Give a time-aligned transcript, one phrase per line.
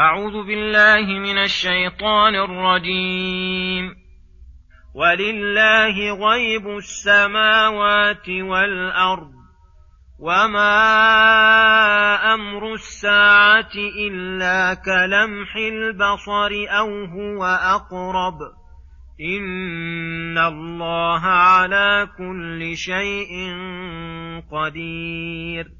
[0.00, 3.94] أعوذ بالله من الشيطان الرجيم.
[4.94, 9.30] ولله غيب السماوات والأرض
[10.20, 10.74] وما
[12.34, 13.74] أمر الساعة
[14.08, 18.38] إلا كلمح البصر أو هو أقرب.
[19.20, 23.54] إن الله على كل شيء
[24.52, 25.79] قدير.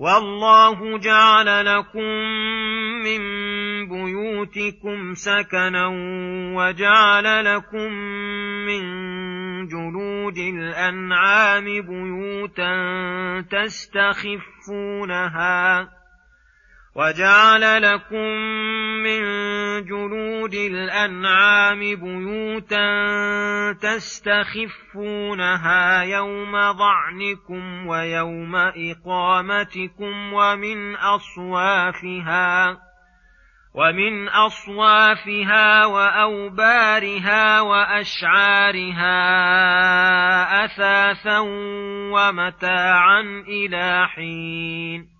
[0.00, 2.08] والله جعل لكم
[3.04, 3.20] من
[3.88, 5.86] بيوتكم سكنا
[6.56, 7.92] وجعل لكم
[8.66, 8.82] من
[9.68, 12.70] جلود الأنعام بيوتا
[13.50, 15.00] تستخفونها
[16.94, 18.28] وجعل لكم
[19.02, 19.20] من
[19.84, 22.86] جلود الأنعام بيوتا
[23.82, 25.22] تستخفونها
[26.02, 32.78] يوم ظعنكم ويوم إقامتكم ومن أصوافها
[33.74, 39.14] ومن أصوافها وأوبارها وأشعارها
[40.64, 41.38] أثاثا
[42.12, 45.19] ومتاعا إلى حين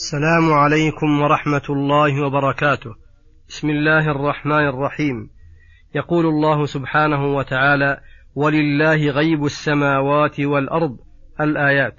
[0.00, 2.90] السلام عليكم ورحمة الله وبركاته.
[3.48, 5.30] بسم الله الرحمن الرحيم.
[5.94, 8.00] يقول الله سبحانه وتعالى:
[8.34, 10.96] ولله غيب السماوات والأرض
[11.40, 11.96] الآيات.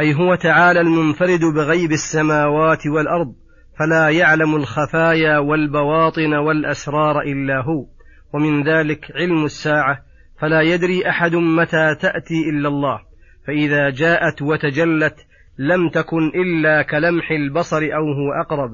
[0.00, 3.34] أي هو تعالى المنفرد بغيب السماوات والأرض،
[3.78, 7.86] فلا يعلم الخفايا والبواطن والأسرار إلا هو،
[8.34, 9.98] ومن ذلك علم الساعة،
[10.40, 12.98] فلا يدري أحد متى تأتي إلا الله،
[13.46, 15.16] فإذا جاءت وتجلت
[15.60, 18.70] لم تكن إلا كلمح البصر أو هو أقرب.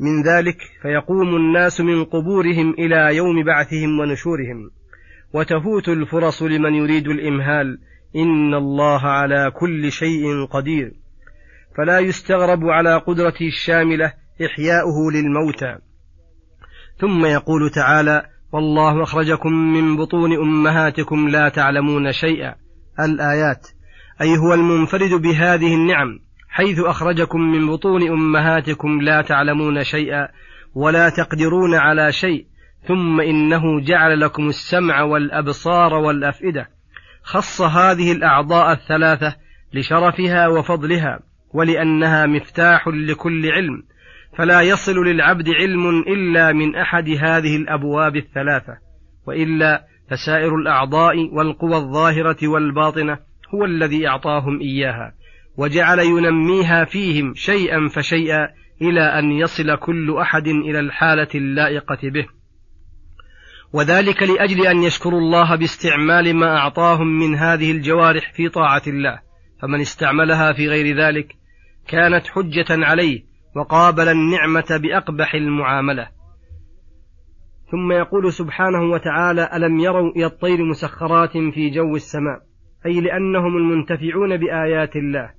[0.00, 4.70] من ذلك فيقوم الناس من قبورهم إلى يوم بعثهم ونشورهم.
[5.32, 7.78] وتفوت الفرص لمن يريد الإمهال.
[8.16, 10.92] إن الله على كل شيء قدير.
[11.76, 14.12] فلا يستغرب على قدرته الشاملة
[14.46, 15.78] إحياؤه للموتى.
[17.00, 22.54] ثم يقول تعالى والله أخرجكم من بطون أمهاتكم لا تعلمون شيئا.
[23.00, 23.77] الآيات.
[24.20, 26.18] أي هو المنفرد بهذه النعم
[26.48, 30.28] حيث أخرجكم من بطون أمهاتكم لا تعلمون شيئا
[30.74, 32.46] ولا تقدرون على شيء
[32.88, 36.68] ثم إنه جعل لكم السمع والأبصار والأفئدة.
[37.22, 39.36] خص هذه الأعضاء الثلاثة
[39.74, 41.20] لشرفها وفضلها
[41.54, 43.82] ولأنها مفتاح لكل علم
[44.38, 48.78] فلا يصل للعبد علم إلا من أحد هذه الأبواب الثلاثة
[49.26, 53.18] وإلا فسائر الأعضاء والقوى الظاهرة والباطنة
[53.54, 55.14] هو الذي أعطاهم إياها
[55.56, 58.48] وجعل ينميها فيهم شيئا فشيئا
[58.82, 62.26] إلى أن يصل كل أحد إلى الحالة اللائقة به.
[63.72, 69.20] وذلك لأجل أن يشكروا الله باستعمال ما أعطاهم من هذه الجوارح في طاعة الله.
[69.62, 71.32] فمن استعملها في غير ذلك
[71.88, 73.22] كانت حجة عليه
[73.56, 76.08] وقابل النعمة بأقبح المعاملة.
[77.70, 82.47] ثم يقول سبحانه وتعالى ألم يروا إلى الطير مسخرات في جو السماء؟
[82.86, 85.30] أي لأنهم المنتفعون بآيات الله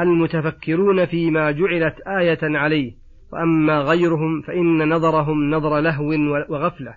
[0.00, 2.92] المتفكرون فيما جعلت آية عليه.
[3.32, 6.08] وأما غيرهم فإن نظرهم نظر لهو
[6.48, 6.94] وغفلة.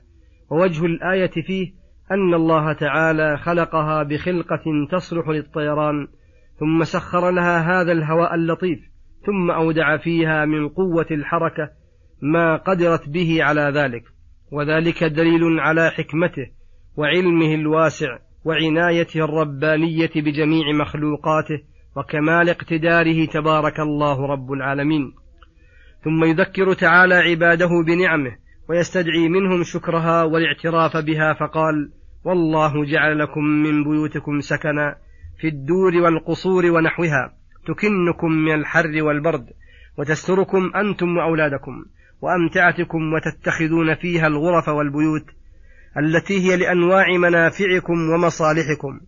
[0.49, 1.73] ووجه الآية فيه
[2.11, 6.07] أن الله تعالى خلقها بخلقة تصلح للطيران
[6.59, 8.79] ثم سخر لها هذا الهواء اللطيف
[9.25, 11.69] ثم أودع فيها من قوة الحركة
[12.21, 14.03] ما قدرت به على ذلك.
[14.51, 16.47] وذلك دليل على حكمته
[16.97, 18.17] وعلمه الواسع.
[18.45, 21.61] وعنايته الربانية بجميع مخلوقاته
[21.95, 25.13] وكمال اقتداره تبارك الله رب العالمين.
[26.03, 28.35] ثم يذكر تعالى عباده بنعمه
[28.69, 31.91] ويستدعي منهم شكرها والاعتراف بها فقال
[32.23, 34.95] والله جعل لكم من بيوتكم سكنا
[35.39, 37.33] في الدور والقصور ونحوها
[37.67, 39.45] تكنكم من الحر والبرد
[39.97, 41.85] وتستركم أنتم وأولادكم
[42.21, 45.25] وأمتعتكم وتتخذون فيها الغرف والبيوت
[45.99, 48.99] التي هي لأنواع منافعكم ومصالحكم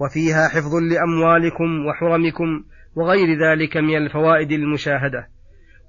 [0.00, 2.64] وفيها حفظ لأموالكم وحرمكم
[2.96, 5.28] وغير ذلك من الفوائد المشاهدة.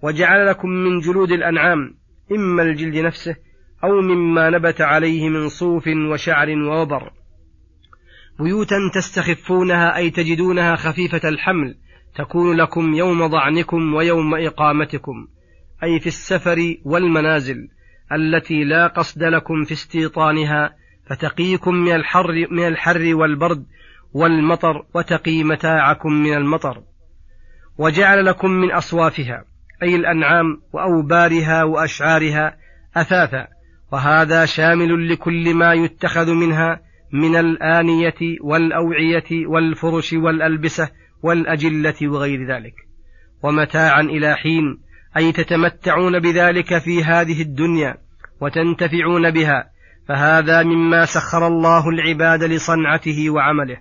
[0.03, 1.77] وجعل لكم من جلود الأنعام
[2.31, 3.35] إما الجلد نفسه
[3.83, 7.11] أو مما نبت عليه من صوف وشعر ووبر.
[8.39, 11.75] بيوتا تستخفونها أي تجدونها خفيفة الحمل
[12.15, 15.27] تكون لكم يوم ضعنكم ويوم إقامتكم
[15.83, 17.67] أي في السفر والمنازل.
[18.15, 20.75] التي لا قصد لكم في استيطانها
[21.09, 23.65] فتقيكم من الحر من الحر والبرد
[24.13, 26.83] والمطر وتقي متاعكم من المطر.
[27.77, 29.43] وجعل لكم من أصوافها
[29.83, 32.57] أي الأنعام وأوبارها وأشعارها
[32.95, 33.47] أثاثا.
[33.91, 36.79] وهذا شامل لكل ما يتخذ منها
[37.13, 40.89] من الآنية والأوعية والفرش والألبسة
[41.23, 42.73] والأجلة وغير ذلك.
[43.43, 47.97] ومتاعا إلى حين أي تتمتعون بذلك في هذه الدنيا
[48.41, 49.71] وتنتفعون بها
[50.07, 53.77] فهذا مما سخر الله العباد لصنعته وعمله.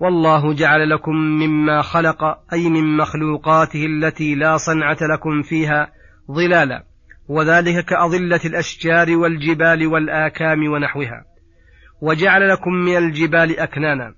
[0.00, 5.92] والله جعل لكم مما خلق أي من مخلوقاته التي لا صنعة لكم فيها
[6.32, 6.84] ظلالا
[7.28, 11.24] وذلك كأظلة الأشجار والجبال والآكام ونحوها.
[12.02, 14.14] وجعل لكم من الجبال أكنانا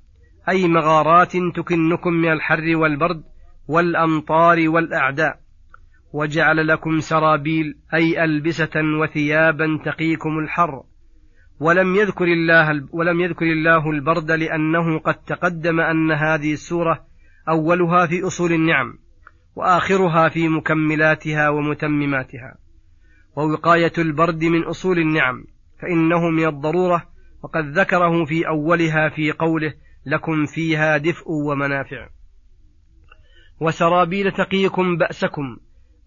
[0.48, 3.22] أي مغارات تكنكم من الحر والبرد
[3.68, 5.45] والأمطار والأعداء.
[6.12, 10.82] وجعل لكم سرابيل أي ألبسة وثيابا تقيكم الحر.
[11.60, 17.04] ولم يذكر الله ولم يذكر الله البرد لأنه قد تقدم أن هذه السورة
[17.48, 18.98] أولها في أصول النعم
[19.56, 22.56] وآخرها في مكملاتها ومتمماتها.
[23.36, 25.44] ووقاية البرد من أصول النعم
[25.82, 27.02] فإنه من الضرورة
[27.42, 29.74] وقد ذكره في أولها في قوله
[30.06, 32.08] لكم فيها دفء ومنافع.
[33.60, 35.56] وسرابيل تقيكم بأسكم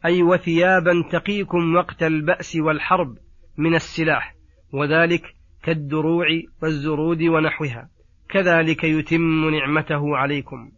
[0.05, 3.17] أي وثيابا تقيكم وقت البأس والحرب
[3.57, 4.35] من السلاح
[4.73, 5.21] وذلك
[5.63, 6.25] كالدروع
[6.63, 7.89] والزرود ونحوها.
[8.29, 10.71] كذلك يتم نعمته عليكم.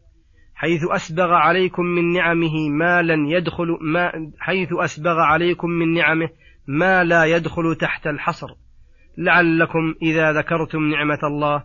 [0.56, 6.30] حيث أسبغ عليكم من نعمه ما لن يدخل ما حيث أسبغ عليكم من نعمه
[6.68, 8.48] ما لا يدخل تحت الحصر.
[9.18, 11.64] لعلكم إذا ذكرتم نعمة الله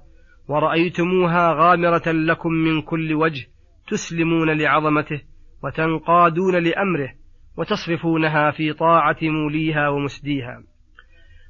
[0.48, 3.46] ورأيتموها غامرة لكم من كل وجه
[3.88, 5.22] تسلمون لعظمته
[5.64, 7.08] وتنقادون لأمره
[7.56, 10.62] وتصرفونها في طاعة موليها ومسديها.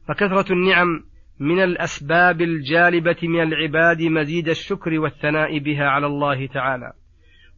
[0.09, 1.05] فكثرة النعم
[1.41, 6.93] من الأسباب الجالبة من العباد مزيد الشكر والثناء بها على الله تعالى.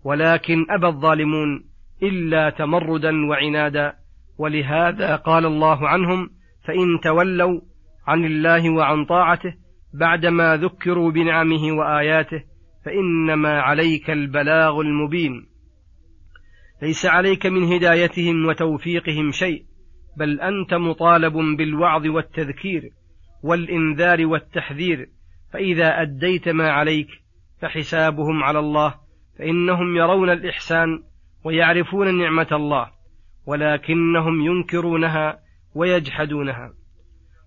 [0.05, 1.65] ولكن أبى الظالمون
[2.03, 3.93] إلا تمردا وعنادا.
[4.39, 6.31] ولهذا قال الله عنهم
[6.65, 7.61] فإن تولوا
[8.07, 9.55] عن الله وعن طاعته
[9.95, 12.43] بعدما ذكروا بنعمه وآياته
[12.85, 15.47] فإنما عليك البلاغ المبين.
[16.83, 19.65] ليس عليك من هدايتهم وتوفيقهم شيء
[20.17, 22.91] بل أنت مطالب بالوعظ والتذكير
[23.43, 25.07] والإنذار والتحذير
[25.53, 27.09] فإذا أديت ما عليك
[27.61, 28.95] فحسابهم على الله
[29.39, 31.03] فإنهم يرون الإحسان
[31.45, 32.91] ويعرفون نعمة الله
[33.47, 35.39] ولكنهم ينكرونها
[35.75, 36.73] ويجحدونها.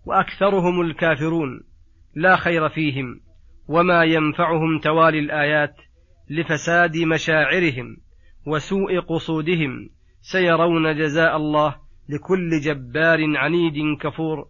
[0.05, 1.63] وأكثرهم الكافرون
[2.15, 3.19] لا خير فيهم
[3.67, 5.75] وما ينفعهم توالي الآيات
[6.29, 7.97] لفساد مشاعرهم.
[8.45, 9.89] وسوء قصودهم
[10.21, 11.75] سيرون جزاء الله
[12.09, 14.47] لكل جبار عنيد كفور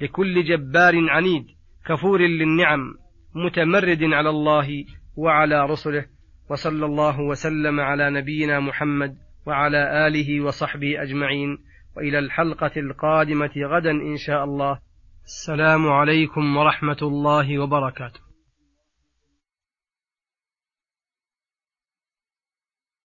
[0.00, 1.46] لكل جبار عنيد
[1.86, 2.94] كفور للنعم
[3.34, 4.84] متمرد على الله
[5.16, 6.06] وعلى رسله
[6.50, 9.16] وصلى الله وسلم على نبينا محمد
[9.46, 11.58] وعلى آله وصحبه أجمعين
[11.96, 14.78] وإلى الحلقة القادمة غدا إن شاء الله.
[15.24, 18.29] السلام عليكم ورحمة الله وبركاته.